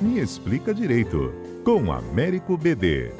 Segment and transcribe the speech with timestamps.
[0.00, 3.10] Me Explica Direito, com Américo BD.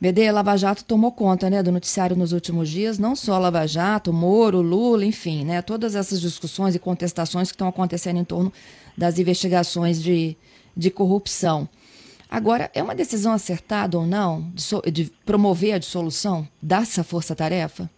[0.00, 4.10] BD, Lava Jato tomou conta né, do noticiário nos últimos dias, não só Lava Jato,
[4.10, 8.50] Moro, Lula, enfim, né, todas essas discussões e contestações que estão acontecendo em torno
[8.96, 10.34] das investigações de,
[10.74, 11.68] de corrupção.
[12.30, 17.90] Agora, é uma decisão acertada ou não de, de promover a dissolução dessa força-tarefa?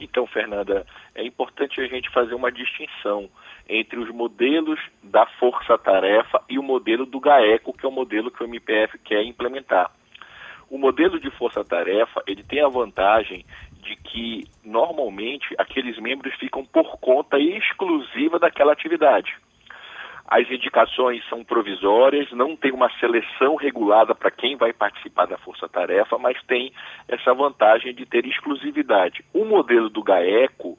[0.00, 3.28] Então, Fernanda, é importante a gente fazer uma distinção
[3.68, 8.42] entre os modelos da força-tarefa e o modelo do GAECO, que é o modelo que
[8.42, 9.90] o MPF quer implementar.
[10.70, 13.44] O modelo de força-tarefa, ele tem a vantagem
[13.82, 19.36] de que, normalmente, aqueles membros ficam por conta exclusiva daquela atividade.
[20.30, 26.16] As indicações são provisórias, não tem uma seleção regulada para quem vai participar da força-tarefa,
[26.18, 26.72] mas tem
[27.08, 29.24] essa vantagem de ter exclusividade.
[29.34, 30.78] O modelo do GAECO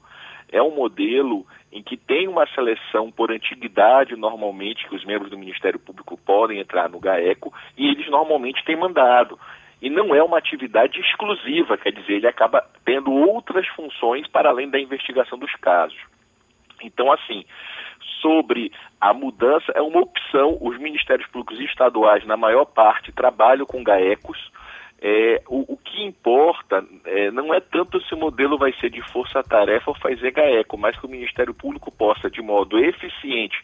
[0.50, 5.38] é um modelo em que tem uma seleção por antiguidade, normalmente, que os membros do
[5.38, 9.38] Ministério Público podem entrar no GAECO, e eles normalmente têm mandado
[9.82, 14.70] e não é uma atividade exclusiva, quer dizer, ele acaba tendo outras funções para além
[14.70, 15.98] da investigação dos casos.
[16.80, 17.44] Então, assim,
[18.20, 20.56] sobre a mudança, é uma opção.
[20.60, 24.38] Os ministérios públicos estaduais, na maior parte, trabalham com GAECOS.
[25.04, 29.02] É, o, o, que importa é, não é tanto se o modelo vai ser de
[29.10, 33.56] força-tarefa ou fazer GAECO, mas que o Ministério Público possa, de modo eficiente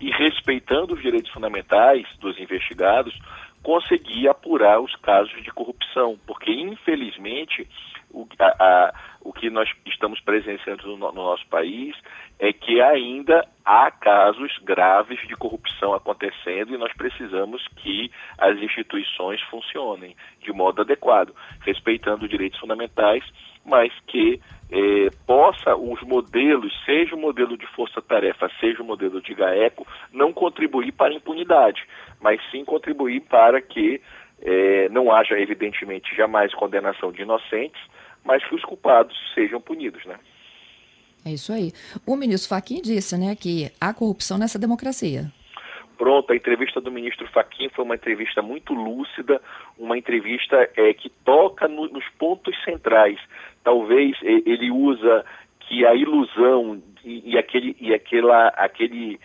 [0.00, 3.14] e respeitando os direitos fundamentais dos investigados,
[3.62, 7.68] conseguir apurar os casos de corrupção, porque infelizmente
[8.10, 11.96] o, a, a, o que nós estamos presenciando no, no, nosso país
[12.38, 19.40] é que ainda há casos graves de corrupção acontecendo e nós precisamos que as instituições
[19.42, 23.24] funcionem de modo adequado, respeitando direitos fundamentais,
[23.64, 29.34] mas que eh, possa os modelos, seja o modelo de força-tarefa, seja o modelo de
[29.34, 31.86] GAECO, não contribuir para a impunidade,
[32.20, 34.00] mas sim contribuir para que
[34.42, 37.80] eh, não haja, evidentemente, jamais condenação de inocentes,
[38.24, 40.18] mas que os culpados sejam punidos, né?
[41.24, 41.72] É isso aí.
[42.06, 45.30] O ministro Fachin disse, né, que há corrupção nessa democracia.
[45.96, 49.42] Pronto, a entrevista do ministro Fachin foi uma entrevista muito lúcida,
[49.76, 53.18] uma entrevista é, que toca no, nos pontos centrais.
[53.64, 55.24] Talvez ele usa
[55.60, 59.18] que a ilusão e, e aquele, e aquela, aquele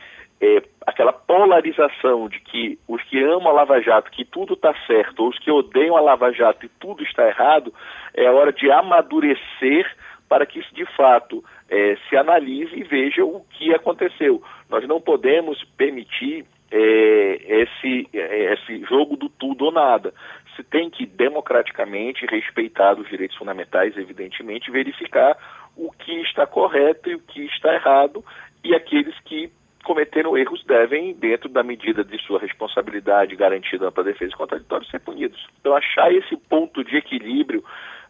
[0.43, 5.23] é, aquela polarização de que os que amam a Lava Jato, que tudo está certo,
[5.23, 7.73] ou os que odeiam a Lava Jato e tudo está errado,
[8.13, 9.89] é hora de amadurecer
[10.27, 14.43] para que isso de fato é, se analise e veja o que aconteceu.
[14.69, 20.13] Nós não podemos permitir é, esse, é, esse jogo do tudo ou nada.
[20.57, 25.37] Se tem que democraticamente respeitar os direitos fundamentais, evidentemente, verificar
[25.77, 28.23] o que está correto e o que está errado
[28.63, 29.49] e aqueles que
[29.83, 35.45] cometeram erros devem, dentro da medida de sua responsabilidade garantida para defesa contraditória, ser punidos.
[35.59, 37.63] Então, achar esse ponto de equilíbrio,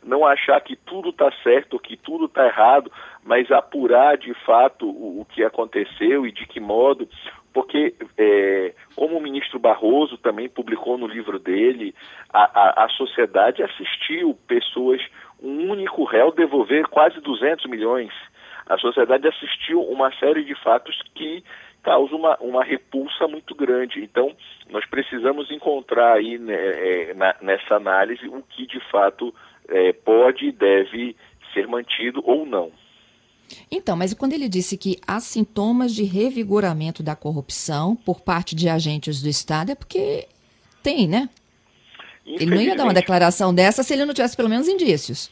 [0.04, 2.92] não achar que tudo está certo, que tudo está errado,
[3.24, 7.08] mas apurar de fato o, o, que aconteceu e de que modo,
[7.54, 11.96] porque, é, como o ministro Barroso também publicou no livro dele,
[12.32, 15.02] a, a, a sociedade assistiu pessoas,
[15.42, 18.12] um único réu devolver quase 200 milhões
[18.68, 21.44] a sociedade assistiu uma série de fatos que
[21.84, 24.02] causa uma, uma repulsa muito grande.
[24.02, 24.34] Então,
[24.70, 29.34] nós precisamos encontrar aí né, é, na, nessa análise o que de fato
[29.68, 31.16] é, pode e deve
[31.54, 32.72] ser mantido ou não.
[33.70, 38.70] Então, mas quando ele disse que há sintomas de revigoramento da corrupção por parte de
[38.70, 40.28] agentes do Estado, é porque
[40.82, 41.30] tem, né?
[42.26, 45.30] Ele não ia dar uma declaração dessa se ele não tivesse pelo menos indícios.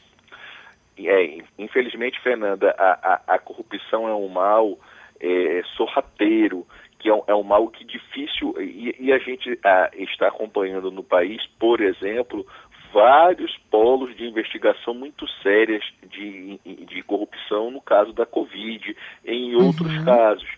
[1.08, 4.78] É, infelizmente, Fernanda, a, a, a corrupção é um mal
[5.20, 6.66] é, sorrateiro,
[7.00, 10.92] que é um, é um, mal que difícil, e, e a gente a, está acompanhando
[10.92, 12.46] no país, por exemplo,
[12.94, 18.96] vários polos de investigação muito sérias de, de corrupção no caso da Covid,
[19.26, 20.06] em outros uhum.
[20.06, 20.50] casos.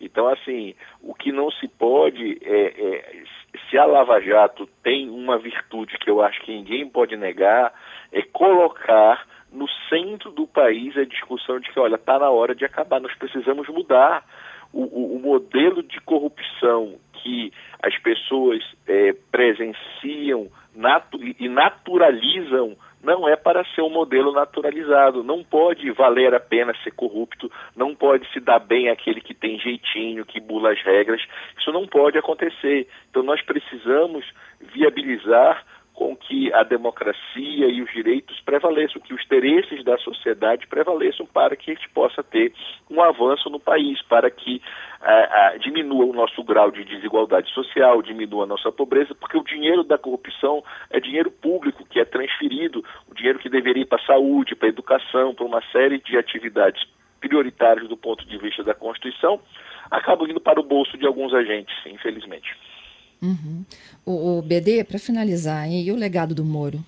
[0.00, 3.22] Então, assim, o que não se pode é, é,
[3.70, 7.72] se a Lava Jato tem uma virtude que eu acho que ninguém pode negar,
[8.10, 12.64] é colocar no centro do país a discussão de que, olha, está na hora de
[12.64, 14.24] acabar, nós precisamos mudar
[14.72, 17.52] o, o, o modelo de corrupção que
[17.82, 25.24] as pessoas é, presenciam natu e naturalizam não é para ser um modelo naturalizado.
[25.24, 29.58] Não pode valer a pena ser corrupto, não pode se dar bem aquele que tem
[29.58, 31.20] jeitinho, que bula as regras.
[31.58, 32.86] Isso não pode acontecer.
[33.10, 34.24] Então nós precisamos
[34.72, 35.64] viabilizar
[36.02, 41.54] com que a democracia e os direitos prevaleçam, que os interesses da sociedade prevaleçam para
[41.54, 42.52] que a gente possa ter
[42.90, 44.56] um avanço no país, para que
[45.00, 49.44] uh, uh, diminua o nosso grau de desigualdade social, diminua a nossa pobreza, porque o
[49.44, 54.02] dinheiro da corrupção é dinheiro público que é transferido, o dinheiro que deveria ir para
[54.02, 56.82] a saúde, para a educação, para uma série de atividades
[57.20, 59.40] prioritárias do ponto de vista da Constituição,
[59.88, 62.56] acabam indo para o bolso de alguns agentes, infelizmente.
[63.22, 63.64] Uhum.
[64.04, 66.84] O, o BD, para finalizar, e o legado do Moro?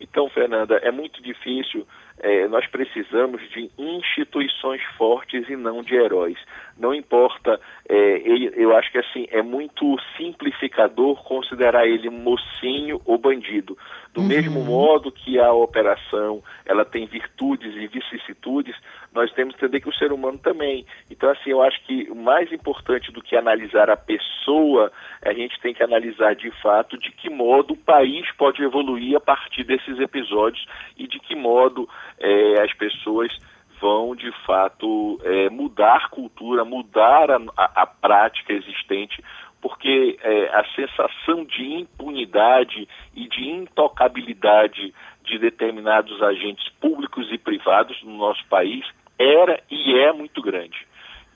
[0.00, 1.86] Então, Fernanda, é muito difícil.
[2.20, 6.38] É, nós precisamos de instituições fortes e não de heróis.
[6.78, 8.22] Não importa, é,
[8.56, 13.76] eu acho que assim é muito simplificador considerar ele mocinho ou bandido.
[14.14, 14.26] Do uhum.
[14.26, 18.74] mesmo modo que a operação ela tem virtudes e vicissitudes,
[19.12, 20.86] nós temos que entender que o ser humano também.
[21.10, 24.92] Então, assim, eu acho que o mais importante do que analisar a pessoa,
[25.22, 29.20] a gente tem que analisar de fato de que modo o país pode evoluir a
[29.20, 30.64] partir desses episódios
[30.96, 31.88] e de que modo
[32.20, 33.36] é, as pessoas
[33.80, 39.22] vão de fato é, mudar cultura, mudar a, a, a prática existente,
[39.60, 44.94] porque é, a sensação de impunidade e de intocabilidade
[45.24, 48.84] de determinados agentes públicos e privados no nosso país
[49.18, 50.86] era e é muito grande.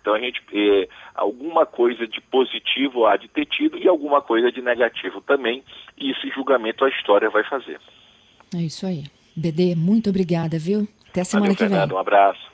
[0.01, 4.51] Então a gente é, alguma coisa de positivo há de ter tido e alguma coisa
[4.51, 5.63] de negativo também,
[5.97, 7.81] e esse julgamento a história vai fazer.
[8.55, 9.05] É isso aí.
[9.37, 10.87] BD, muito obrigada, viu?
[11.09, 11.97] Até semana Valeu, que Fernando, vem.
[11.99, 12.52] Um abraço.